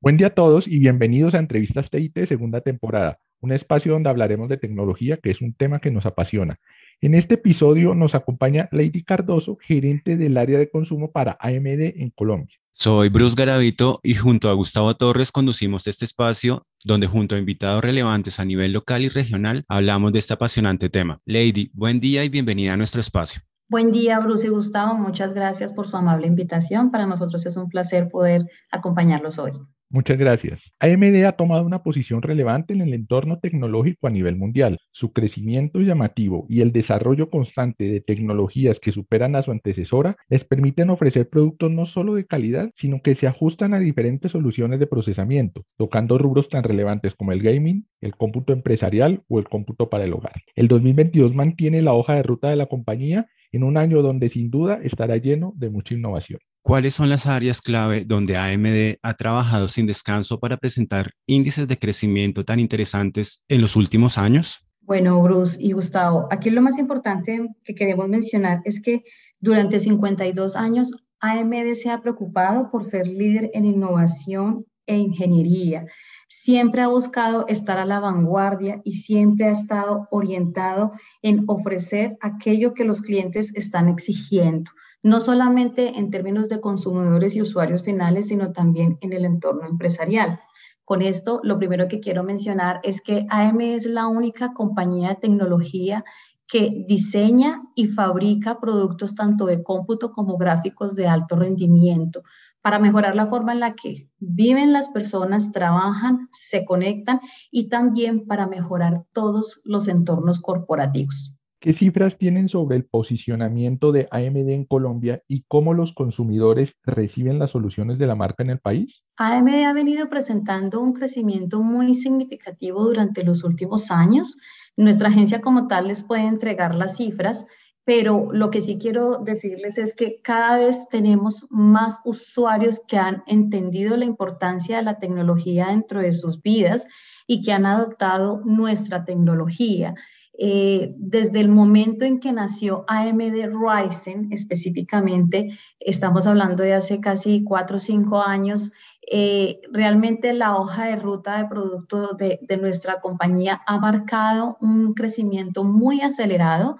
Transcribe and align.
Buen 0.00 0.16
día 0.16 0.28
a 0.28 0.30
todos 0.30 0.68
y 0.68 0.78
bienvenidos 0.78 1.34
a 1.34 1.40
Entrevistas 1.40 1.90
TIT 1.90 2.26
segunda 2.28 2.60
temporada, 2.60 3.18
un 3.40 3.50
espacio 3.50 3.94
donde 3.94 4.08
hablaremos 4.08 4.48
de 4.48 4.56
tecnología, 4.56 5.16
que 5.16 5.32
es 5.32 5.42
un 5.42 5.54
tema 5.54 5.80
que 5.80 5.90
nos 5.90 6.06
apasiona. 6.06 6.60
En 7.00 7.16
este 7.16 7.34
episodio 7.34 7.96
nos 7.96 8.14
acompaña 8.14 8.68
Lady 8.70 9.02
Cardoso, 9.02 9.58
gerente 9.60 10.16
del 10.16 10.36
área 10.36 10.56
de 10.56 10.70
consumo 10.70 11.10
para 11.10 11.36
AMD 11.40 11.96
en 11.96 12.10
Colombia. 12.10 12.56
Soy 12.74 13.08
Bruce 13.08 13.34
Garavito 13.36 13.98
y 14.04 14.14
junto 14.14 14.48
a 14.48 14.52
Gustavo 14.52 14.94
Torres 14.94 15.32
conducimos 15.32 15.88
este 15.88 16.04
espacio 16.04 16.64
donde 16.84 17.08
junto 17.08 17.34
a 17.34 17.40
invitados 17.40 17.82
relevantes 17.82 18.38
a 18.38 18.44
nivel 18.44 18.72
local 18.72 19.02
y 19.02 19.08
regional 19.08 19.64
hablamos 19.66 20.12
de 20.12 20.20
este 20.20 20.34
apasionante 20.34 20.90
tema. 20.90 21.20
Lady, 21.24 21.72
buen 21.74 21.98
día 21.98 22.22
y 22.22 22.28
bienvenida 22.28 22.74
a 22.74 22.76
nuestro 22.76 23.00
espacio. 23.00 23.42
Buen 23.68 23.90
día, 23.90 24.20
Bruce 24.20 24.46
y 24.46 24.50
Gustavo. 24.50 24.94
Muchas 24.94 25.34
gracias 25.34 25.72
por 25.72 25.88
su 25.88 25.96
amable 25.96 26.28
invitación. 26.28 26.92
Para 26.92 27.06
nosotros 27.06 27.44
es 27.46 27.56
un 27.56 27.68
placer 27.68 28.08
poder 28.08 28.48
acompañarlos 28.70 29.40
hoy. 29.40 29.50
Muchas 29.90 30.18
gracias. 30.18 30.70
AMD 30.80 31.24
ha 31.24 31.32
tomado 31.32 31.64
una 31.64 31.82
posición 31.82 32.20
relevante 32.20 32.74
en 32.74 32.82
el 32.82 32.92
entorno 32.92 33.38
tecnológico 33.38 34.06
a 34.06 34.10
nivel 34.10 34.36
mundial. 34.36 34.78
Su 34.92 35.14
crecimiento 35.14 35.80
llamativo 35.80 36.44
y 36.50 36.60
el 36.60 36.72
desarrollo 36.72 37.30
constante 37.30 37.84
de 37.84 38.02
tecnologías 38.02 38.80
que 38.80 38.92
superan 38.92 39.34
a 39.34 39.42
su 39.42 39.50
antecesora 39.50 40.16
les 40.28 40.44
permiten 40.44 40.90
ofrecer 40.90 41.30
productos 41.30 41.70
no 41.70 41.86
solo 41.86 42.14
de 42.14 42.26
calidad, 42.26 42.70
sino 42.76 43.00
que 43.00 43.14
se 43.14 43.26
ajustan 43.26 43.72
a 43.72 43.78
diferentes 43.78 44.32
soluciones 44.32 44.78
de 44.78 44.86
procesamiento, 44.86 45.64
tocando 45.78 46.18
rubros 46.18 46.50
tan 46.50 46.64
relevantes 46.64 47.14
como 47.14 47.32
el 47.32 47.42
gaming, 47.42 47.86
el 48.02 48.14
cómputo 48.14 48.52
empresarial 48.52 49.22
o 49.28 49.38
el 49.38 49.48
cómputo 49.48 49.88
para 49.88 50.04
el 50.04 50.12
hogar. 50.12 50.42
El 50.54 50.68
2022 50.68 51.34
mantiene 51.34 51.80
la 51.80 51.94
hoja 51.94 52.14
de 52.14 52.22
ruta 52.24 52.50
de 52.50 52.56
la 52.56 52.66
compañía 52.66 53.26
en 53.52 53.62
un 53.62 53.78
año 53.78 54.02
donde 54.02 54.28
sin 54.28 54.50
duda 54.50 54.80
estará 54.82 55.16
lleno 55.16 55.54
de 55.56 55.70
mucha 55.70 55.94
innovación. 55.94 56.40
¿Cuáles 56.62 56.94
son 56.94 57.08
las 57.08 57.26
áreas 57.26 57.60
clave 57.60 58.04
donde 58.04 58.36
AMD 58.36 58.98
ha 59.02 59.14
trabajado 59.14 59.68
sin 59.68 59.86
descanso 59.86 60.38
para 60.38 60.56
presentar 60.56 61.12
índices 61.26 61.66
de 61.66 61.78
crecimiento 61.78 62.44
tan 62.44 62.60
interesantes 62.60 63.42
en 63.48 63.62
los 63.62 63.76
últimos 63.76 64.18
años? 64.18 64.66
Bueno, 64.80 65.22
Bruce 65.22 65.58
y 65.60 65.72
Gustavo, 65.72 66.28
aquí 66.30 66.50
lo 66.50 66.62
más 66.62 66.78
importante 66.78 67.46
que 67.64 67.74
queremos 67.74 68.08
mencionar 68.08 68.60
es 68.64 68.80
que 68.80 69.04
durante 69.38 69.80
52 69.80 70.56
años 70.56 70.92
AMD 71.20 71.74
se 71.74 71.90
ha 71.90 72.00
preocupado 72.00 72.70
por 72.70 72.84
ser 72.84 73.06
líder 73.06 73.50
en 73.54 73.64
innovación 73.64 74.66
e 74.86 74.96
ingeniería. 74.96 75.86
Siempre 76.28 76.82
ha 76.82 76.88
buscado 76.88 77.46
estar 77.48 77.78
a 77.78 77.86
la 77.86 78.00
vanguardia 78.00 78.80
y 78.84 78.92
siempre 78.94 79.46
ha 79.46 79.52
estado 79.52 80.08
orientado 80.10 80.92
en 81.22 81.44
ofrecer 81.46 82.16
aquello 82.20 82.74
que 82.74 82.84
los 82.84 83.00
clientes 83.00 83.54
están 83.54 83.88
exigiendo 83.88 84.70
no 85.02 85.20
solamente 85.20 85.98
en 85.98 86.10
términos 86.10 86.48
de 86.48 86.60
consumidores 86.60 87.36
y 87.36 87.42
usuarios 87.42 87.82
finales, 87.82 88.28
sino 88.28 88.52
también 88.52 88.98
en 89.00 89.12
el 89.12 89.24
entorno 89.24 89.66
empresarial. 89.66 90.40
Con 90.84 91.02
esto, 91.02 91.40
lo 91.42 91.58
primero 91.58 91.86
que 91.86 92.00
quiero 92.00 92.24
mencionar 92.24 92.80
es 92.82 93.00
que 93.00 93.26
AM 93.28 93.60
es 93.60 93.84
la 93.86 94.06
única 94.06 94.54
compañía 94.54 95.10
de 95.10 95.16
tecnología 95.16 96.04
que 96.46 96.84
diseña 96.88 97.62
y 97.74 97.88
fabrica 97.88 98.58
productos 98.58 99.14
tanto 99.14 99.44
de 99.44 99.62
cómputo 99.62 100.12
como 100.12 100.38
gráficos 100.38 100.96
de 100.96 101.06
alto 101.06 101.36
rendimiento 101.36 102.22
para 102.62 102.78
mejorar 102.78 103.14
la 103.14 103.26
forma 103.26 103.52
en 103.52 103.60
la 103.60 103.74
que 103.74 104.08
viven 104.18 104.72
las 104.72 104.88
personas, 104.88 105.52
trabajan, 105.52 106.28
se 106.32 106.64
conectan 106.64 107.20
y 107.50 107.68
también 107.68 108.26
para 108.26 108.46
mejorar 108.46 109.04
todos 109.12 109.60
los 109.64 109.88
entornos 109.88 110.40
corporativos. 110.40 111.37
¿Qué 111.60 111.72
cifras 111.72 112.18
tienen 112.18 112.48
sobre 112.48 112.76
el 112.76 112.84
posicionamiento 112.84 113.90
de 113.90 114.06
AMD 114.12 114.48
en 114.50 114.64
Colombia 114.64 115.24
y 115.26 115.42
cómo 115.48 115.74
los 115.74 115.92
consumidores 115.92 116.74
reciben 116.84 117.40
las 117.40 117.50
soluciones 117.50 117.98
de 117.98 118.06
la 118.06 118.14
marca 118.14 118.44
en 118.44 118.50
el 118.50 118.60
país? 118.60 119.02
AMD 119.16 119.64
ha 119.64 119.72
venido 119.72 120.08
presentando 120.08 120.80
un 120.80 120.92
crecimiento 120.92 121.60
muy 121.60 121.94
significativo 121.94 122.84
durante 122.84 123.24
los 123.24 123.42
últimos 123.42 123.90
años. 123.90 124.36
Nuestra 124.76 125.08
agencia 125.08 125.40
como 125.40 125.66
tal 125.66 125.88
les 125.88 126.04
puede 126.04 126.26
entregar 126.26 126.76
las 126.76 126.96
cifras, 126.96 127.48
pero 127.84 128.28
lo 128.30 128.50
que 128.50 128.60
sí 128.60 128.78
quiero 128.78 129.18
decirles 129.18 129.78
es 129.78 129.96
que 129.96 130.20
cada 130.22 130.58
vez 130.58 130.86
tenemos 130.88 131.44
más 131.50 131.98
usuarios 132.04 132.82
que 132.86 132.98
han 132.98 133.24
entendido 133.26 133.96
la 133.96 134.04
importancia 134.04 134.76
de 134.76 134.84
la 134.84 135.00
tecnología 135.00 135.68
dentro 135.70 136.02
de 136.02 136.14
sus 136.14 136.40
vidas 136.40 136.86
y 137.26 137.42
que 137.42 137.50
han 137.50 137.66
adoptado 137.66 138.42
nuestra 138.44 139.04
tecnología. 139.04 139.96
Eh, 140.40 140.94
desde 140.96 141.40
el 141.40 141.48
momento 141.48 142.04
en 142.04 142.20
que 142.20 142.32
nació 142.32 142.84
AMD 142.86 143.50
Ryzen, 143.50 144.32
específicamente, 144.32 145.58
estamos 145.80 146.28
hablando 146.28 146.62
de 146.62 146.74
hace 146.74 147.00
casi 147.00 147.42
cuatro 147.42 147.78
o 147.78 147.80
cinco 147.80 148.22
años, 148.22 148.70
eh, 149.10 149.60
realmente 149.72 150.32
la 150.34 150.56
hoja 150.56 150.84
de 150.84 150.96
ruta 150.96 151.38
de 151.38 151.48
producto 151.48 152.12
de, 152.12 152.38
de, 152.42 152.56
nuestra 152.56 153.00
compañía 153.00 153.62
ha 153.66 153.80
marcado 153.80 154.58
un 154.60 154.92
crecimiento 154.92 155.64
muy 155.64 156.02
acelerado 156.02 156.76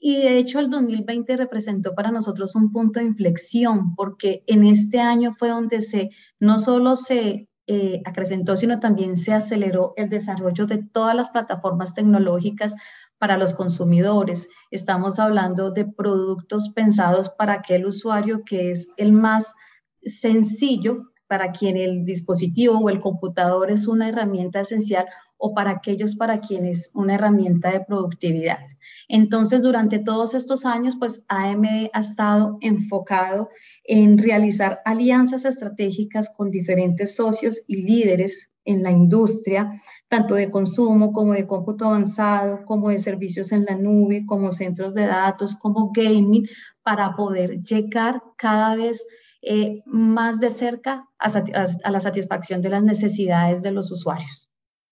y 0.00 0.16
de 0.16 0.38
hecho 0.38 0.58
el 0.58 0.70
2020 0.70 1.36
representó 1.36 1.94
para 1.94 2.10
nosotros 2.12 2.54
un 2.54 2.72
punto 2.72 3.00
de 3.00 3.06
inflexión 3.06 3.94
porque 3.94 4.42
en 4.46 4.64
este 4.64 5.00
año 5.00 5.32
fue 5.32 5.50
donde 5.50 5.82
se 5.82 6.10
no 6.38 6.58
solo 6.58 6.96
se 6.96 7.48
eh, 7.68 8.02
acrecentó, 8.04 8.56
sino 8.56 8.80
también 8.80 9.16
se 9.16 9.32
aceleró 9.32 9.94
el 9.96 10.08
desarrollo 10.08 10.66
de 10.66 10.82
todas 10.82 11.14
las 11.14 11.30
plataformas 11.30 11.94
tecnológicas 11.94 12.74
para 13.22 13.38
los 13.38 13.54
consumidores. 13.54 14.48
Estamos 14.72 15.20
hablando 15.20 15.70
de 15.70 15.84
productos 15.84 16.70
pensados 16.74 17.30
para 17.30 17.52
aquel 17.52 17.86
usuario 17.86 18.42
que 18.44 18.72
es 18.72 18.88
el 18.96 19.12
más 19.12 19.54
sencillo, 20.02 21.12
para 21.28 21.52
quien 21.52 21.76
el 21.76 22.04
dispositivo 22.04 22.80
o 22.80 22.90
el 22.90 22.98
computador 22.98 23.70
es 23.70 23.86
una 23.86 24.08
herramienta 24.08 24.58
esencial 24.58 25.06
o 25.36 25.54
para 25.54 25.70
aquellos 25.70 26.16
para 26.16 26.40
quienes 26.40 26.90
una 26.94 27.14
herramienta 27.14 27.70
de 27.70 27.84
productividad. 27.84 28.66
Entonces, 29.06 29.62
durante 29.62 30.00
todos 30.00 30.34
estos 30.34 30.66
años, 30.66 30.96
pues 30.98 31.24
AMD 31.28 31.90
ha 31.92 32.00
estado 32.00 32.58
enfocado 32.60 33.50
en 33.84 34.18
realizar 34.18 34.80
alianzas 34.84 35.44
estratégicas 35.44 36.28
con 36.28 36.50
diferentes 36.50 37.14
socios 37.14 37.62
y 37.68 37.84
líderes 37.84 38.51
en 38.64 38.82
la 38.82 38.90
industria, 38.90 39.80
tanto 40.08 40.34
de 40.34 40.50
consumo 40.50 41.12
como 41.12 41.32
de 41.32 41.46
cómputo 41.46 41.86
avanzado, 41.86 42.64
como 42.64 42.90
de 42.90 42.98
servicios 42.98 43.52
en 43.52 43.64
la 43.64 43.76
nube, 43.76 44.24
como 44.26 44.52
centros 44.52 44.94
de 44.94 45.06
datos, 45.06 45.54
como 45.56 45.90
gaming, 45.92 46.48
para 46.82 47.14
poder 47.16 47.60
llegar 47.60 48.22
cada 48.36 48.76
vez 48.76 49.04
eh, 49.42 49.82
más 49.86 50.38
de 50.38 50.50
cerca 50.50 51.04
a, 51.18 51.90
la 51.90 52.00
satisfacción 52.00 52.62
de 52.62 52.68
las 52.68 52.82
necesidades 52.82 53.62
de 53.62 53.72
los 53.72 53.90
usuarios. 53.90 54.48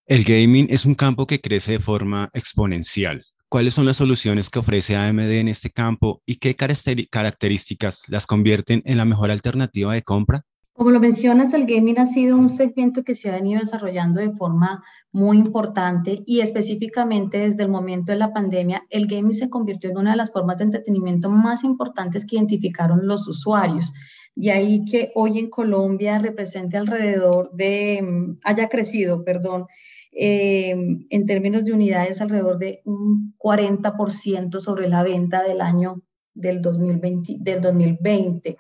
El 0.07 0.25
gaming 0.25 0.67
es 0.71 0.85
un 0.85 0.97
campo 0.97 1.27
que 1.27 1.41
crece 1.41 1.73
de 1.73 1.79
forma 1.79 2.31
exponencial. 2.33 3.25
¿Cuáles 3.49 3.75
son 3.75 3.87
las 3.87 3.97
soluciones 3.97 4.51
que 4.51 4.59
ofrece 4.59 4.97
AMD 4.97 5.31
en 5.31 5.49
este 5.49 5.71
campo 5.71 6.23
y 6.27 6.37
qué 6.37 6.57
características 6.57 8.05
las 8.09 8.27
convierten 8.27 8.83
en 8.85 8.97
la 8.97 9.05
mejor 9.05 9.31
alternativa 9.31 9.93
de 9.93 10.03
compra? 10.03 10.43
Como 10.81 10.93
lo 10.93 11.01
mencionas, 11.01 11.53
el 11.53 11.67
gaming 11.67 11.99
ha 11.99 12.07
sido 12.07 12.39
un 12.39 12.49
segmento 12.49 13.05
que 13.05 13.15
se 13.15 13.29
ha 13.29 13.35
venido 13.35 13.61
desarrollando 13.61 14.19
de 14.19 14.31
forma 14.31 14.83
muy 15.13 15.37
importante 15.37 16.23
y 16.25 16.41
específicamente 16.41 17.37
desde 17.37 17.65
el 17.65 17.69
momento 17.69 18.13
de 18.13 18.19
la 18.19 18.33
pandemia, 18.33 18.87
el 18.89 19.07
gaming 19.07 19.35
se 19.35 19.51
convirtió 19.51 19.91
en 19.91 19.99
una 19.99 20.13
de 20.13 20.17
las 20.17 20.33
formas 20.33 20.57
de 20.57 20.65
entretenimiento 20.65 21.29
más 21.29 21.65
importantes 21.65 22.25
que 22.25 22.37
identificaron 22.37 23.07
los 23.07 23.29
usuarios. 23.29 23.93
De 24.35 24.53
ahí 24.53 24.83
que 24.87 25.13
hoy 25.15 25.39
en 25.39 25.51
Colombia 25.51 26.19
represente 26.19 26.79
alrededor 26.79 27.51
de, 27.53 28.01
mm, 28.01 28.39
haya 28.45 28.71
crecido, 28.71 29.23
perdón, 29.23 29.67
eh, 30.13 30.75
en 31.11 31.27
términos 31.27 31.67
de 31.67 31.75
unidades 31.75 32.23
alrededor 32.23 32.57
de 32.57 32.81
un 32.87 33.35
40% 33.37 34.61
sobre 34.61 34.89
la 34.89 35.03
venta 35.03 35.43
del 35.43 35.61
año 35.61 36.01
del 36.33 36.63
2020. 36.63 37.37
Del 37.39 37.61
2020. 37.61 38.57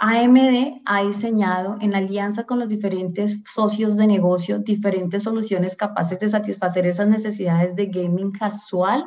AMD 0.00 0.82
ha 0.84 1.02
diseñado 1.02 1.76
en 1.80 1.94
alianza 1.94 2.44
con 2.44 2.60
los 2.60 2.68
diferentes 2.68 3.42
socios 3.52 3.96
de 3.96 4.06
negocio 4.06 4.60
diferentes 4.60 5.24
soluciones 5.24 5.74
capaces 5.74 6.20
de 6.20 6.28
satisfacer 6.28 6.86
esas 6.86 7.08
necesidades 7.08 7.74
de 7.74 7.86
gaming 7.86 8.30
casual 8.30 9.06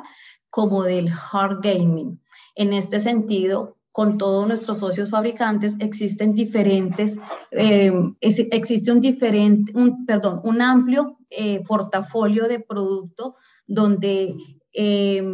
como 0.50 0.82
del 0.82 1.08
hard 1.10 1.60
gaming. 1.62 2.20
En 2.54 2.74
este 2.74 3.00
sentido, 3.00 3.78
con 3.90 4.18
todos 4.18 4.46
nuestros 4.46 4.78
socios 4.78 5.08
fabricantes 5.08 5.76
existen 5.80 6.34
diferentes, 6.34 7.16
eh, 7.50 7.92
existe 8.20 8.92
un 8.92 9.00
diferente, 9.00 9.72
un, 9.74 10.04
perdón, 10.04 10.42
un 10.44 10.60
amplio 10.60 11.16
eh, 11.30 11.64
portafolio 11.66 12.48
de 12.48 12.60
producto 12.60 13.36
donde 13.66 14.34
eh, 14.74 15.24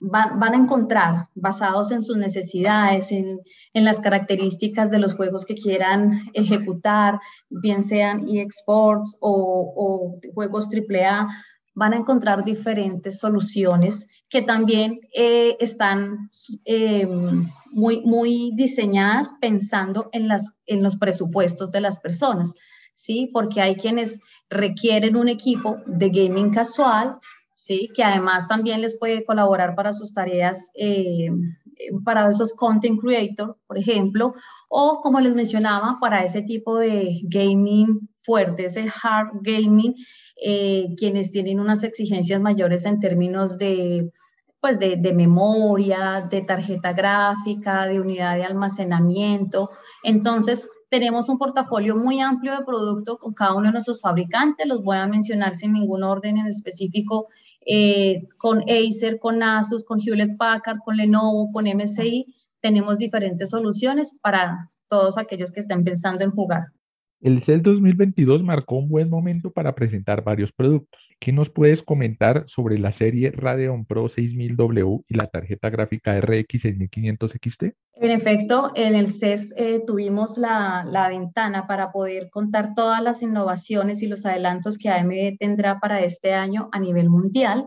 van, 0.00 0.54
a 0.54 0.56
encontrar, 0.56 1.28
basados 1.34 1.90
en 1.90 2.02
sus 2.02 2.16
necesidades, 2.16 3.10
en, 3.12 3.40
las 3.74 4.00
características 4.00 4.90
de 4.90 4.98
los 4.98 5.14
juegos 5.14 5.44
que 5.44 5.54
quieran 5.54 6.30
ejecutar, 6.34 7.20
bien 7.48 7.82
sean 7.82 8.26
eSports 8.28 9.16
o, 9.20 9.72
o 9.76 10.32
juegos 10.34 10.68
AAA, 10.68 11.28
van 11.78 11.92
a 11.92 11.96
encontrar 11.96 12.44
diferentes 12.44 13.20
soluciones 13.20 14.08
que 14.28 14.42
también 14.42 14.98
eh, 15.14 15.56
están 15.60 16.28
eh, 16.64 17.06
muy, 17.70 18.00
muy 18.00 18.50
diseñadas 18.56 19.34
pensando 19.40 20.08
en, 20.12 20.26
las, 20.26 20.54
en 20.66 20.82
los 20.82 20.96
presupuestos 20.96 21.70
de 21.70 21.80
las 21.80 22.00
personas. 22.00 22.52
¿sí? 22.94 23.30
Porque 23.32 23.60
hay 23.60 23.76
quienes 23.76 24.20
requieren 24.50 25.14
un 25.14 25.28
equipo 25.28 25.76
de 25.86 26.10
gaming 26.10 26.50
casual, 26.50 27.18
¿sí? 27.68 27.90
Que 27.94 28.02
además 28.02 28.48
también 28.48 28.80
les 28.80 28.98
puede 28.98 29.24
colaborar 29.26 29.74
para 29.74 29.92
sus 29.92 30.14
tareas, 30.14 30.70
eh, 30.74 31.28
para 32.02 32.30
esos 32.30 32.54
content 32.54 32.98
creator, 32.98 33.58
por 33.66 33.76
ejemplo, 33.76 34.34
o 34.70 35.00
como 35.02 35.20
les 35.20 35.34
mencionaba, 35.34 35.98
para 36.00 36.24
ese 36.24 36.40
tipo 36.40 36.78
de 36.78 37.20
gaming 37.24 38.08
fuerte, 38.16 38.64
ese 38.64 38.86
hard 39.02 39.40
gaming, 39.42 39.94
eh, 40.42 40.94
quienes 40.96 41.30
tienen 41.30 41.60
unas 41.60 41.84
exigencias 41.84 42.40
mayores 42.40 42.86
en 42.86 43.00
términos 43.00 43.58
de 43.58 44.10
pues 44.60 44.80
de, 44.80 44.96
de, 44.96 45.12
memoria, 45.12 46.26
de 46.28 46.40
tarjeta 46.40 46.92
gráfica, 46.92 47.86
de 47.86 48.00
unidad 48.00 48.34
de 48.34 48.42
almacenamiento. 48.42 49.70
Entonces, 50.02 50.68
tenemos 50.90 51.28
un 51.28 51.38
portafolio 51.38 51.94
muy 51.94 52.20
amplio 52.20 52.58
de 52.58 52.64
productos 52.64 53.18
con 53.18 53.34
cada 53.34 53.54
uno 53.54 53.66
de 53.66 53.72
nuestros 53.72 54.00
fabricantes, 54.00 54.66
los 54.66 54.82
voy 54.82 54.96
a 54.96 55.06
mencionar 55.06 55.54
sin 55.54 55.74
ningún 55.74 56.02
orden 56.02 56.38
en 56.38 56.46
específico, 56.48 57.28
eh, 57.66 58.26
con 58.38 58.62
Acer, 58.62 59.18
con 59.18 59.42
Asus, 59.42 59.84
con 59.84 60.00
Hewlett 60.00 60.36
Packard, 60.36 60.78
con 60.84 60.96
Lenovo, 60.96 61.50
con 61.52 61.66
MSI, 61.66 62.34
tenemos 62.60 62.98
diferentes 62.98 63.50
soluciones 63.50 64.12
para 64.20 64.70
todos 64.88 65.18
aquellos 65.18 65.52
que 65.52 65.60
estén 65.60 65.84
pensando 65.84 66.24
en 66.24 66.30
jugar. 66.30 66.72
El 67.20 67.42
CEL 67.42 67.62
2022 67.62 68.44
marcó 68.44 68.76
un 68.76 68.88
buen 68.88 69.10
momento 69.10 69.50
para 69.50 69.74
presentar 69.74 70.22
varios 70.22 70.52
productos. 70.52 71.02
¿Qué 71.18 71.32
nos 71.32 71.50
puedes 71.50 71.82
comentar 71.82 72.44
sobre 72.46 72.78
la 72.78 72.92
serie 72.92 73.32
Radeon 73.32 73.86
Pro 73.86 74.08
6000W 74.08 75.04
y 75.08 75.14
la 75.14 75.26
tarjeta 75.26 75.68
gráfica 75.68 76.20
RX 76.20 76.62
6500 76.62 77.32
XT? 77.32 77.62
En 77.94 78.12
efecto, 78.12 78.70
en 78.76 78.94
el 78.94 79.08
CES 79.08 79.52
eh, 79.56 79.82
tuvimos 79.84 80.38
la, 80.38 81.08
ventana 81.10 81.66
para 81.66 81.90
poder 81.90 82.30
contar 82.30 82.76
todas 82.76 83.02
las 83.02 83.20
innovaciones 83.20 84.00
y 84.02 84.06
los 84.06 84.24
adelantos 84.24 84.78
que 84.78 84.88
AMD 84.88 85.38
tendrá 85.40 85.80
para 85.80 86.04
este 86.04 86.34
año 86.34 86.68
a 86.70 86.78
nivel 86.78 87.10
mundial. 87.10 87.66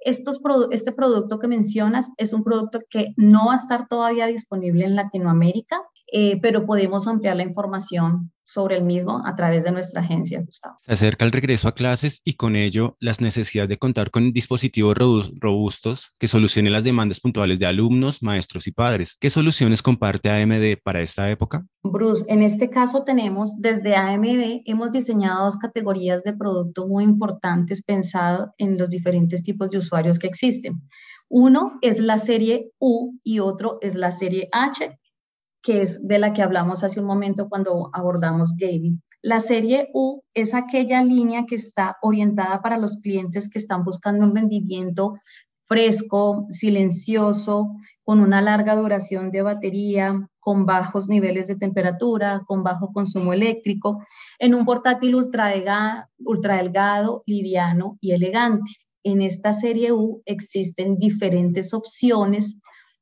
Este 0.00 0.90
producto 0.92 1.38
que 1.38 1.46
mencionas 1.46 2.10
es 2.16 2.32
un 2.32 2.42
producto 2.42 2.80
que 2.90 3.12
no 3.16 3.46
va 3.46 3.52
a 3.52 3.56
estar 3.56 3.86
todavía 3.86 4.26
disponible 4.26 4.86
en 4.86 4.96
Latinoamérica. 4.96 5.80
Eh, 6.10 6.38
pero 6.40 6.64
podemos 6.64 7.06
ampliar 7.06 7.36
la 7.36 7.42
información 7.42 8.32
sobre 8.42 8.76
el 8.76 8.84
mismo 8.84 9.20
a 9.26 9.36
través 9.36 9.62
de 9.62 9.72
nuestra 9.72 10.00
agencia, 10.00 10.40
Gustavo. 10.40 10.76
Se 10.78 10.92
acerca 10.92 11.26
el 11.26 11.32
regreso 11.32 11.68
a 11.68 11.74
clases 11.74 12.22
y 12.24 12.34
con 12.34 12.56
ello 12.56 12.96
las 12.98 13.20
necesidades 13.20 13.68
de 13.68 13.76
contar 13.76 14.10
con 14.10 14.32
dispositivos 14.32 14.96
robustos 15.38 16.14
que 16.18 16.28
solucionen 16.28 16.72
las 16.72 16.84
demandas 16.84 17.20
puntuales 17.20 17.58
de 17.58 17.66
alumnos, 17.66 18.22
maestros 18.22 18.66
y 18.66 18.72
padres. 18.72 19.18
¿Qué 19.20 19.28
soluciones 19.28 19.82
comparte 19.82 20.30
AMD 20.30 20.80
para 20.82 21.02
esta 21.02 21.30
época? 21.30 21.66
Bruce, 21.82 22.24
en 22.28 22.42
este 22.42 22.70
caso 22.70 23.04
tenemos 23.04 23.52
desde 23.58 23.94
AMD, 23.94 24.62
hemos 24.64 24.92
diseñado 24.92 25.44
dos 25.44 25.58
categorías 25.58 26.22
de 26.22 26.32
producto 26.32 26.86
muy 26.86 27.04
importantes 27.04 27.82
pensado 27.82 28.54
en 28.56 28.78
los 28.78 28.88
diferentes 28.88 29.42
tipos 29.42 29.70
de 29.70 29.78
usuarios 29.78 30.18
que 30.18 30.26
existen. 30.26 30.80
Uno 31.28 31.78
es 31.82 32.00
la 32.00 32.18
serie 32.18 32.70
U 32.78 33.18
y 33.22 33.40
otro 33.40 33.76
es 33.82 33.94
la 33.94 34.10
serie 34.10 34.48
H 34.52 34.98
que 35.62 35.82
es 35.82 36.06
de 36.06 36.18
la 36.18 36.32
que 36.32 36.42
hablamos 36.42 36.84
hace 36.84 37.00
un 37.00 37.06
momento 37.06 37.48
cuando 37.48 37.90
abordamos 37.92 38.54
gaming. 38.56 39.02
La 39.22 39.40
serie 39.40 39.90
U 39.94 40.22
es 40.32 40.54
aquella 40.54 41.02
línea 41.02 41.44
que 41.46 41.56
está 41.56 41.96
orientada 42.02 42.62
para 42.62 42.78
los 42.78 42.98
clientes 42.98 43.50
que 43.50 43.58
están 43.58 43.84
buscando 43.84 44.24
un 44.24 44.34
rendimiento 44.34 45.14
fresco, 45.66 46.46
silencioso, 46.50 47.68
con 48.02 48.20
una 48.20 48.40
larga 48.40 48.74
duración 48.74 49.30
de 49.30 49.42
batería, 49.42 50.28
con 50.40 50.64
bajos 50.64 51.08
niveles 51.08 51.46
de 51.46 51.56
temperatura, 51.56 52.42
con 52.46 52.62
bajo 52.62 52.90
consumo 52.92 53.34
eléctrico, 53.34 54.02
en 54.38 54.54
un 54.54 54.64
portátil 54.64 55.14
ultra, 55.14 55.52
ultra 56.24 56.56
delgado, 56.56 57.22
liviano 57.26 57.98
y 58.00 58.12
elegante. 58.12 58.70
En 59.04 59.20
esta 59.20 59.52
serie 59.52 59.92
U 59.92 60.22
existen 60.24 60.96
diferentes 60.96 61.74
opciones 61.74 62.58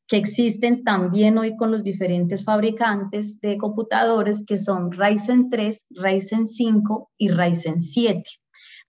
que 0.08 0.16
existen 0.16 0.84
también 0.84 1.36
hoy 1.36 1.56
con 1.56 1.72
los 1.72 1.82
diferentes 1.82 2.44
fabricantes 2.44 3.40
de 3.40 3.58
computadores 3.58 4.44
que 4.46 4.56
son 4.56 4.92
Ryzen 4.92 5.50
3, 5.50 5.84
Ryzen 5.90 6.46
5 6.46 7.10
y 7.18 7.28
Ryzen 7.30 7.80
7. 7.80 8.22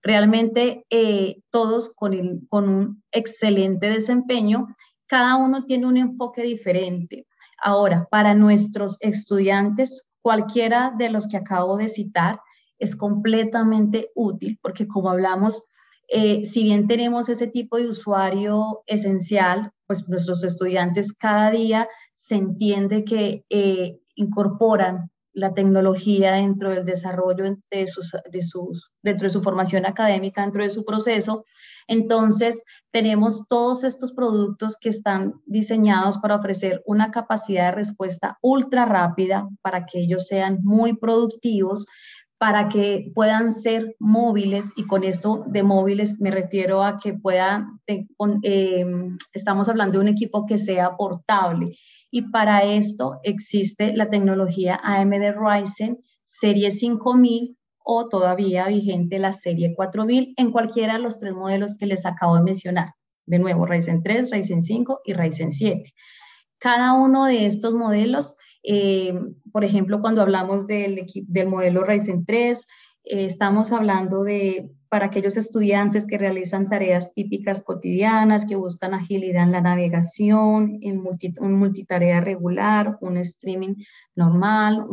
Realmente 0.02 0.84
eh, 0.90 1.40
todos 1.50 1.92
con, 1.94 2.46
un 2.50 3.02
excelente 3.10 3.90
desempeño, 3.90 4.68
cada 5.06 5.36
uno 5.36 5.64
tiene 5.64 5.86
un 5.86 5.96
enfoque 5.96 6.42
diferente. 6.42 7.26
Ahora, 7.60 8.06
para 8.08 8.34
nuestros 8.34 8.96
estudiantes, 9.00 10.06
cualquiera 10.22 10.94
de 10.96 11.10
los 11.10 11.26
que 11.26 11.36
acabo 11.36 11.76
de 11.76 11.88
citar 11.88 12.40
es 12.78 12.94
completamente 12.94 14.10
útil 14.14 14.56
porque 14.62 14.86
como 14.86 15.10
hablamos, 15.10 15.64
eh, 16.06 16.44
si 16.44 16.62
bien 16.62 16.86
tenemos 16.86 17.28
ese 17.28 17.48
tipo 17.48 17.76
de 17.76 17.88
usuario 17.88 18.84
esencial, 18.86 19.72
pues 19.88 20.08
nuestros 20.08 20.44
estudiantes 20.44 21.12
cada 21.12 21.50
día 21.50 21.88
se 22.14 22.36
entiende 22.36 23.04
que 23.04 23.44
eh, 23.48 23.98
incorporan 24.14 25.10
la 25.32 25.54
tecnología 25.54 26.32
dentro 26.32 26.70
del 26.70 26.84
desarrollo 26.84 27.56
de 27.70 27.88
sus, 27.88 28.12
de 28.30 28.42
sus, 28.42 28.92
dentro 29.02 29.26
de 29.26 29.30
su 29.30 29.42
formación 29.42 29.86
académica, 29.86 30.42
dentro 30.42 30.62
de 30.62 30.68
su 30.68 30.84
proceso. 30.84 31.44
Entonces, 31.86 32.64
tenemos 32.90 33.46
todos 33.48 33.84
estos 33.84 34.12
productos 34.12 34.76
que 34.80 34.88
están 34.88 35.34
diseñados 35.46 36.18
para 36.18 36.36
ofrecer 36.36 36.82
una 36.86 37.10
capacidad 37.10 37.66
de 37.66 37.76
respuesta 37.76 38.38
ultra 38.42 38.84
rápida 38.84 39.48
para 39.62 39.86
que 39.86 40.00
ellos 40.00 40.26
sean 40.26 40.58
muy 40.62 40.96
productivos, 40.96 41.86
para 42.38 42.68
que 42.68 43.10
puedan 43.14 43.52
ser 43.52 43.96
móviles 43.98 44.72
y 44.76 44.86
con 44.86 45.02
esto 45.04 45.44
de 45.48 45.62
móviles 45.62 46.20
me 46.20 46.30
refiero 46.30 46.84
a 46.84 46.98
que 46.98 47.14
puedan, 47.14 47.80
eh, 48.42 48.84
estamos 49.32 49.68
hablando 49.68 49.98
de 49.98 50.02
un 50.02 50.08
equipo 50.08 50.46
que 50.46 50.56
sea 50.56 50.96
portable 50.96 51.76
y 52.10 52.30
para 52.30 52.62
esto 52.64 53.18
existe 53.24 53.94
la 53.96 54.08
tecnología 54.08 54.80
AMD 54.82 55.34
Ryzen 55.36 55.98
serie 56.24 56.70
5000 56.70 57.56
o 57.90 58.08
todavía 58.08 58.66
vigente 58.68 59.18
la 59.18 59.32
serie 59.32 59.74
4000 59.74 60.34
en 60.36 60.52
cualquiera 60.52 60.94
de 60.94 60.98
los 61.00 61.18
tres 61.18 61.32
modelos 61.32 61.74
que 61.76 61.86
les 61.86 62.04
acabo 62.04 62.36
de 62.36 62.42
mencionar. 62.42 62.92
De 63.24 63.38
nuevo, 63.38 63.66
Ryzen 63.66 64.02
3, 64.02 64.30
Ryzen 64.30 64.62
5 64.62 65.00
y 65.04 65.12
Ryzen 65.14 65.52
7. 65.52 65.94
Cada 66.58 66.92
uno 66.92 67.24
de 67.24 67.46
estos 67.46 67.72
modelos 67.72 68.36
eh, 68.62 69.18
por 69.52 69.64
ejemplo, 69.64 70.00
cuando 70.00 70.22
hablamos 70.22 70.66
del, 70.66 71.06
del 71.26 71.48
modelo 71.48 71.84
Ryzen 71.84 72.24
3, 72.24 72.66
eh, 73.04 73.24
estamos 73.24 73.72
hablando 73.72 74.24
de 74.24 74.70
para 74.88 75.06
aquellos 75.06 75.36
estudiantes 75.36 76.06
que 76.06 76.18
realizan 76.18 76.68
tareas 76.68 77.12
típicas 77.12 77.62
cotidianas, 77.62 78.46
que 78.46 78.56
buscan 78.56 78.94
agilidad 78.94 79.42
en 79.42 79.52
la 79.52 79.60
navegación, 79.60 80.78
en 80.80 81.02
un 81.40 81.58
multitarea 81.58 82.20
regular, 82.20 82.96
un 83.00 83.18
streaming 83.18 83.74
normal, 84.16 84.86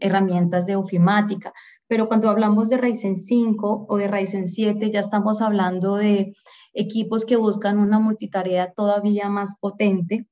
herramientas 0.00 0.64
de 0.64 0.76
ofimática. 0.76 1.52
Pero 1.86 2.08
cuando 2.08 2.30
hablamos 2.30 2.70
de 2.70 2.78
Ryzen 2.78 3.16
5 3.16 3.86
o 3.88 3.96
de 3.98 4.08
Ryzen 4.08 4.48
7, 4.48 4.90
ya 4.90 5.00
estamos 5.00 5.42
hablando 5.42 5.96
de 5.96 6.34
equipos 6.72 7.26
que 7.26 7.36
buscan 7.36 7.78
una 7.78 7.98
multitarea 7.98 8.72
todavía 8.72 9.28
más 9.28 9.56
potente, 9.60 10.26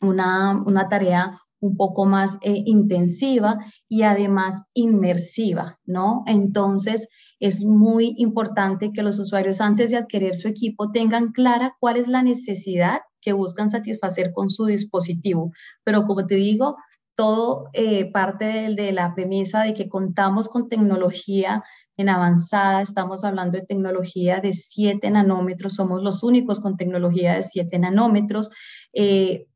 una, 0.00 0.60
una 0.66 0.88
tarea 0.88 1.40
un 1.60 1.76
poco 1.76 2.04
más 2.04 2.38
eh, 2.42 2.62
intensiva 2.66 3.58
y 3.88 4.02
además 4.02 4.62
inmersiva, 4.74 5.78
¿no? 5.84 6.22
Entonces, 6.26 7.08
es 7.40 7.64
muy 7.64 8.14
importante 8.18 8.92
que 8.92 9.02
los 9.02 9.18
usuarios 9.18 9.60
antes 9.60 9.90
de 9.90 9.96
adquirir 9.96 10.34
su 10.34 10.48
equipo 10.48 10.90
tengan 10.90 11.32
clara 11.32 11.76
cuál 11.80 11.96
es 11.96 12.08
la 12.08 12.22
necesidad 12.22 13.00
que 13.20 13.32
buscan 13.32 13.70
satisfacer 13.70 14.32
con 14.32 14.50
su 14.50 14.66
dispositivo. 14.66 15.52
Pero 15.84 16.06
como 16.06 16.26
te 16.26 16.36
digo, 16.36 16.76
todo 17.16 17.68
eh, 17.72 18.10
parte 18.12 18.74
de, 18.74 18.92
la 18.92 19.14
premisa 19.14 19.62
de 19.62 19.74
que 19.74 19.88
contamos 19.88 20.48
con 20.48 20.68
tecnología 20.68 21.64
en 21.96 22.10
avanzada, 22.10 22.82
estamos 22.82 23.24
hablando 23.24 23.58
de 23.58 23.64
tecnología 23.64 24.40
de 24.40 24.52
7 24.52 25.10
nanómetros, 25.10 25.74
somos 25.74 26.02
los 26.02 26.22
únicos 26.22 26.60
con 26.60 26.76
tecnología 26.76 27.34
de 27.34 27.42
7 27.42 27.78
nanómetros, 27.78 28.50
eh, 28.92 29.46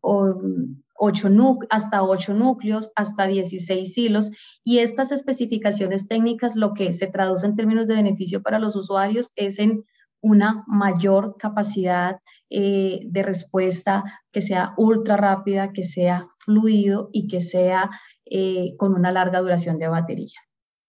hasta 1.71 2.02
8 2.02 2.35
núcleos, 2.35 2.92
hasta 2.95 3.26
16 3.26 3.99
hilos, 3.99 4.30
y 4.64 4.78
estas 4.78 5.12
especificaciones 5.12 6.09
técnicas 6.09 6.57
lo 6.57 6.75
que 6.75 6.92
se 6.92 7.07
traduce 7.07 7.47
en 7.47 7.54
términos 7.54 7.88
de 7.88 7.95
beneficio 7.95 8.42
para 8.42 8.59
los 8.59 8.76
usuarios 8.76 9.30
es 9.37 9.59
en 9.59 9.85
una 10.23 10.64
mayor 10.66 11.37
capacidad 11.38 12.21
eh, 12.50 13.00
de 13.04 13.23
respuesta 13.23 14.04
que 14.33 14.42
sea 14.42 14.75
ultra 14.76 15.16
rápida, 15.16 15.73
que 15.73 15.83
sea 15.83 16.28
fluido 16.38 17.09
y 17.12 17.26
que 17.26 17.40
sea 17.40 17.90
eh, 18.26 18.76
con 18.76 18.95
una 18.95 19.12
larga 19.12 19.40
duración 19.40 19.78
de 19.78 19.88
batería. 19.88 20.40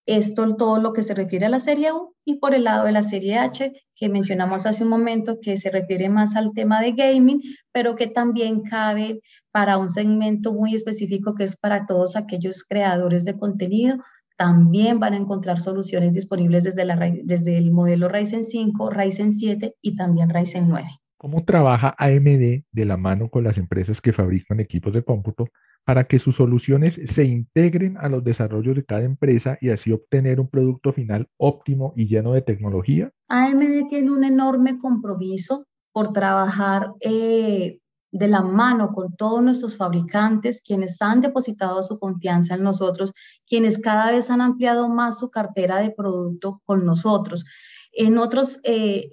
Esto 0.07 0.55
todo 0.55 0.79
lo 0.79 0.93
que 0.93 1.03
se 1.03 1.13
refiere 1.13 1.45
a 1.45 1.49
la 1.49 1.59
serie 1.59 1.93
U 1.93 2.15
y 2.25 2.35
por 2.35 2.53
el 2.53 2.65
lado 2.65 2.85
de 2.85 2.91
la 2.91 3.03
serie 3.03 3.37
H, 3.37 3.71
que 3.95 4.09
mencionamos 4.09 4.65
hace 4.65 4.83
un 4.83 4.89
momento, 4.89 5.39
que 5.39 5.57
se 5.57 5.69
refiere 5.69 6.09
más 6.09 6.35
al 6.35 6.53
tema 6.53 6.81
de 6.81 6.93
gaming, 6.93 7.41
pero 7.71 7.95
que 7.95 8.07
también 8.07 8.63
cabe 8.63 9.21
para 9.51 9.77
un 9.77 9.89
segmento 9.89 10.53
muy 10.53 10.75
específico 10.75 11.35
que 11.35 11.43
es 11.43 11.55
para 11.55 11.85
todos 11.85 12.15
aquellos 12.15 12.63
creadores 12.63 13.25
de 13.25 13.37
contenido, 13.37 13.97
también 14.37 14.99
van 14.99 15.13
a 15.13 15.17
encontrar 15.17 15.59
soluciones 15.59 16.13
disponibles 16.13 16.63
desde, 16.63 16.85
la, 16.85 16.97
desde 17.23 17.57
el 17.57 17.71
modelo 17.71 18.07
Ryzen 18.07 18.43
5, 18.43 18.89
Ryzen 18.89 19.33
7 19.33 19.75
y 19.81 19.95
también 19.95 20.29
Ryzen 20.29 20.67
9. 20.67 20.87
¿Cómo 21.17 21.45
trabaja 21.45 21.93
AMD 21.99 22.63
de 22.71 22.85
la 22.85 22.97
mano 22.97 23.29
con 23.29 23.43
las 23.43 23.59
empresas 23.59 24.01
que 24.01 24.13
fabrican 24.13 24.59
equipos 24.59 24.93
de 24.93 25.03
cómputo 25.03 25.49
para 25.85 26.05
que 26.05 26.17
sus 26.17 26.37
soluciones 26.37 26.99
se 27.13 27.25
integren 27.25 27.97
a 27.97 28.09
los 28.09 28.23
desarrollos 28.23 28.75
de 28.75 28.83
cada 28.83 29.03
empresa 29.03 29.57
y 29.61 29.69
así 29.69 29.91
obtener 29.91 30.39
un 30.39 30.49
producto 30.49 30.91
final 30.91 31.27
óptimo 31.37 31.93
y 31.95 32.07
lleno 32.07 32.33
de 32.33 32.41
tecnología? 32.41 33.11
AMD 33.27 33.87
tiene 33.89 34.09
un 34.09 34.23
enorme 34.23 34.79
compromiso 34.79 35.67
por 35.93 36.13
trabajar 36.13 36.93
eh, 37.01 37.80
de 38.11 38.27
la 38.27 38.41
mano 38.41 38.91
con 38.93 39.15
todos 39.15 39.41
nuestros 39.41 39.75
fabricantes, 39.77 40.61
quienes 40.61 41.01
han 41.01 41.21
depositado 41.21 41.81
su 41.81 41.97
confianza 41.97 42.55
en 42.55 42.63
nosotros, 42.63 43.13
quienes 43.47 43.77
cada 43.77 44.11
vez 44.11 44.29
han 44.29 44.41
ampliado 44.41 44.89
más 44.89 45.19
su 45.19 45.29
cartera 45.29 45.79
de 45.79 45.91
producto 45.91 46.61
con 46.65 46.85
nosotros. 46.85 47.45
En 47.93 48.17
otros, 48.17 48.59
eh, 48.63 49.09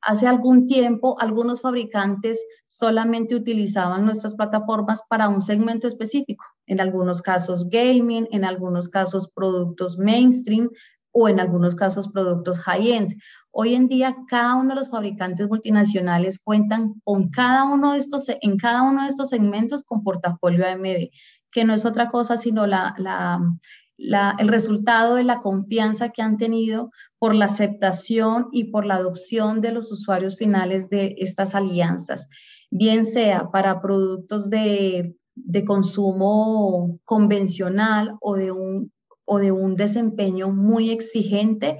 hace 0.00 0.26
algún 0.26 0.66
tiempo, 0.66 1.20
algunos 1.20 1.60
fabricantes 1.60 2.42
solamente 2.66 3.34
utilizaban 3.34 4.06
nuestras 4.06 4.34
plataformas 4.34 5.02
para 5.08 5.28
un 5.28 5.42
segmento 5.42 5.86
específico, 5.86 6.44
en 6.66 6.80
algunos 6.80 7.20
casos 7.20 7.68
gaming, 7.68 8.26
en 8.30 8.44
algunos 8.44 8.88
casos 8.88 9.28
productos 9.34 9.98
mainstream 9.98 10.70
o 11.12 11.28
en 11.28 11.40
algunos 11.40 11.74
casos 11.74 12.08
productos 12.08 12.58
high-end. 12.58 13.14
Hoy 13.54 13.74
en 13.74 13.86
día, 13.86 14.16
cada 14.28 14.54
uno 14.54 14.70
de 14.70 14.76
los 14.76 14.88
fabricantes 14.88 15.46
multinacionales 15.46 16.38
cuentan 16.42 16.94
con 17.04 17.28
cada 17.28 17.64
uno 17.64 17.92
de 17.92 17.98
estos, 17.98 18.26
en 18.28 18.56
cada 18.56 18.82
uno 18.82 19.02
de 19.02 19.08
estos 19.08 19.28
segmentos 19.28 19.84
con 19.84 20.02
portafolio 20.02 20.66
AMD, 20.66 21.10
que 21.50 21.64
no 21.66 21.74
es 21.74 21.84
otra 21.84 22.10
cosa 22.10 22.38
sino 22.38 22.64
el 22.64 24.48
resultado 24.48 25.16
de 25.16 25.24
la 25.24 25.40
confianza 25.40 26.08
que 26.08 26.22
han 26.22 26.38
tenido 26.38 26.92
por 27.18 27.34
la 27.34 27.44
aceptación 27.44 28.48
y 28.52 28.64
por 28.64 28.86
la 28.86 28.94
adopción 28.94 29.60
de 29.60 29.72
los 29.72 29.92
usuarios 29.92 30.36
finales 30.36 30.88
de 30.88 31.14
estas 31.18 31.54
alianzas, 31.54 32.30
bien 32.70 33.04
sea 33.04 33.50
para 33.50 33.82
productos 33.82 34.48
de, 34.48 35.14
de 35.34 35.64
consumo 35.66 36.98
convencional 37.04 38.16
o 38.22 38.34
de 38.34 38.50
un 38.50 38.90
o 39.24 39.38
de 39.38 39.52
un 39.52 39.76
desempeño 39.76 40.50
muy 40.50 40.90
exigente 40.90 41.78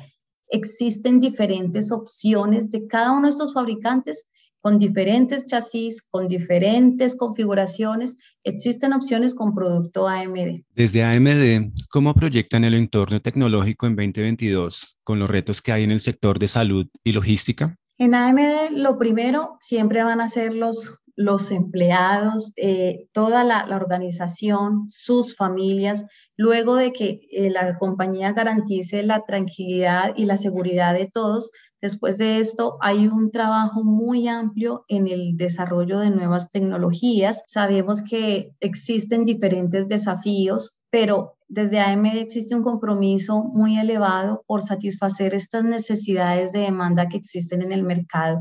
existen 0.53 1.19
diferentes 1.19 1.91
opciones 1.91 2.71
de 2.71 2.87
cada 2.87 3.13
uno 3.13 3.23
de 3.23 3.31
estos 3.31 3.55
fabricantes 3.55 4.31
con 4.61 4.79
diferentes 4.79 5.45
chasis, 5.47 6.03
con 6.03 6.29
diferentes 6.29 7.17
configuraciones. 7.17 8.17
Existen 8.45 8.93
opciones 8.93 9.35
con 9.35 9.55
producto 9.55 10.07
AMD. 10.07 10.63
Desde 10.75 11.03
AMD, 11.03 11.73
¿cómo 11.91 12.15
proyectan 12.15 12.65
el 12.65 12.75
entorno 12.75 13.21
tecnológico 13.21 13.87
en 13.87 13.97
2022 13.97 15.01
con 15.03 15.19
los 15.19 15.29
retos 15.29 15.61
que 15.61 15.73
hay 15.73 15.83
en 15.83 15.91
el 15.91 16.01
sector 16.01 16.39
de 16.39 16.47
salud 16.47 16.87
y 17.03 17.13
logística? 17.13 17.77
En 17.99 18.15
AMD, 18.15 18.71
lo 18.73 18.99
primero 18.99 19.57
siempre 19.61 20.05
van 20.05 20.21
a 20.21 20.29
ser 20.29 20.55
los, 20.55 20.95
los 21.17 21.51
empleados, 21.51 22.53
eh, 22.57 23.09
toda 23.13 23.43
la, 23.43 23.67
la 23.67 23.77
organización, 23.77 24.89
sus 24.89 25.37
familias, 25.37 26.05
Luego 26.37 26.77
de 26.77 26.93
que 26.93 27.21
eh, 27.31 27.51
la 27.51 27.79
compañía 27.79 28.33
garantice 28.33 29.03
la 29.03 29.23
tranquilidad 29.25 30.13
y 30.17 30.25
la 30.25 30.37
seguridad 30.37 30.95
de 30.95 31.11
todos, 31.13 31.51
después 31.81 32.17
de 32.19 32.39
esto 32.39 32.79
hay 32.81 33.07
un 33.07 33.31
trabajo 33.31 33.85
muy 33.85 34.29
amplio 34.29 34.85
en 34.89 35.09
el 35.09 35.37
desarrollo 35.37 35.99
de 35.99 36.11
nuevas 36.11 36.51
tecnologías. 36.51 37.43
Sabemos 37.47 38.01
que 38.03 38.53
existen 38.61 39.25
diferentes 39.25 39.89
desafíos, 39.89 40.79
pero 40.91 41.37
desde 41.49 41.81
AMD 41.81 42.17
existe 42.17 42.55
un 42.55 42.63
compromiso 42.63 43.45
muy 43.45 43.79
elevado 43.79 44.43
por 44.47 44.63
satisfacer 44.63 45.35
estas 45.35 45.65
necesidades 45.65 46.51
de 46.53 46.61
demanda 46.61 47.09
que 47.09 47.19
existen 47.19 47.61
en 47.61 47.73
el 47.73 47.83
mercado 47.83 48.41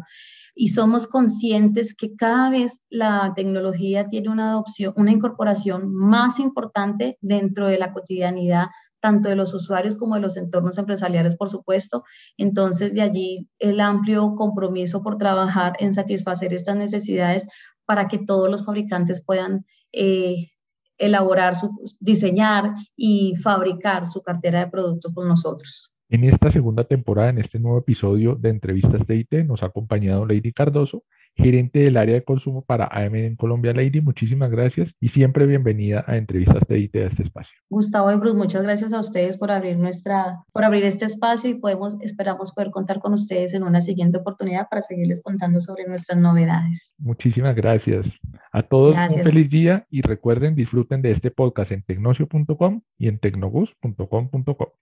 y 0.56 0.70
somos 0.70 1.08
conscientes 1.08 1.96
que 1.96 2.16
cada 2.16 2.50
vez 2.50 2.80
la 2.90 3.34
tecnología 3.36 4.08
tiene 4.10 4.30
una 4.30 4.52
adopción, 4.52 4.94
una 4.98 5.12
incorporación 5.12 5.94
más 5.94 6.40
importante 6.40 7.18
dentro 7.22 7.68
de 7.68 7.78
la 7.80 7.94
cotidianidad 7.94 8.68
tanto 9.02 9.28
de 9.28 9.36
los 9.36 9.54
usuarios 9.54 9.98
como 9.98 10.16
de 10.16 10.22
los 10.22 10.38
entornos 10.38 10.78
empresariales, 10.78 11.36
por 11.36 11.50
supuesto. 11.50 12.04
Entonces, 12.38 12.94
de 12.94 13.02
allí 13.02 13.50
el 13.60 13.82
amplio 13.82 14.36
compromiso 14.36 15.02
por 15.02 15.18
trabajar 15.18 15.74
en 15.80 15.92
satisfacer 15.92 16.54
estas 16.54 16.78
necesidades 16.78 17.48
para 17.86 18.08
que 18.08 18.20
todos 18.20 18.50
los 18.50 18.64
fabricantes 18.64 19.24
puedan 19.26 19.66
eh, 19.92 20.52
elaborar, 20.98 21.56
su, 21.56 21.72
diseñar 22.00 22.76
y 22.96 23.36
fabricar 23.38 24.08
su 24.08 24.22
cartera 24.22 24.60
de 24.60 24.72
productos 24.72 25.12
con 25.14 25.28
nosotros. 25.28 25.92
En 26.12 26.26
esta 26.26 26.52
segunda 26.52 26.84
temporada, 26.84 27.30
en 27.30 27.38
este 27.38 27.58
nuevo 27.58 27.78
episodio 27.78 28.36
de 28.36 28.50
Entrevistas 28.50 29.08
TIT, 29.08 29.46
nos 29.46 29.64
ha 29.64 29.68
acompañado 29.68 30.26
Lady 30.26 30.52
Cardoso, 30.52 31.06
gerente 31.36 31.80
del 31.80 31.96
área 31.96 32.16
de 32.16 32.26
consumo 32.26 32.66
para 32.66 32.88
AMD 32.88 33.16
en 33.16 33.38
Colombia. 33.38 33.72
Lady, 33.72 34.02
muchísimas 34.02 34.52
gracias 34.52 34.94
y 35.00 35.08
siempre 35.08 35.46
bienvenida 35.46 36.04
a 36.06 36.18
Entrevistas 36.18 36.68
TIT 36.68 36.98
a 36.98 37.06
este 37.06 37.24
espacio. 37.24 37.58
Gustavo 37.70 38.12
y 38.12 38.18
Bruce, 38.18 38.36
muchas 38.36 38.62
gracias 38.64 38.92
a 38.92 39.00
ustedes 39.00 39.38
por 39.38 39.52
abrir 39.52 39.78
nuestra, 39.78 40.44
por 40.52 40.66
abrir 40.66 40.84
este 40.84 41.06
espacio 41.06 41.50
y 41.50 41.54
podemos, 41.54 41.96
esperamos 42.02 42.52
poder 42.52 42.72
contar 42.72 43.00
con 43.00 43.14
ustedes 43.14 43.54
en 43.54 43.64
una 43.64 43.80
siguiente 43.80 44.18
oportunidad 44.18 44.68
para 44.70 44.82
seguirles 44.82 45.22
contando 45.22 45.62
sobre 45.62 45.88
nuestras 45.88 46.20
novedades. 46.20 46.94
Muchísimas 46.98 47.56
gracias. 47.56 48.12
A 48.52 48.64
todos 48.64 48.98
un 48.98 49.24
feliz 49.24 49.50
día 49.50 49.88
y 49.90 50.02
recuerden, 50.02 50.56
disfruten 50.56 51.02
de 51.02 51.12
este 51.12 51.32
podcast 51.32 51.72
en 51.72 51.84
tecnocio.com 51.84 52.82
y 52.98 53.08
en 53.08 53.18
tecnobus.com.co. 53.18 54.82